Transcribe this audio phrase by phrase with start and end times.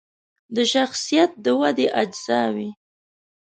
[0.55, 2.69] د شخصیت د ودې اجزاوې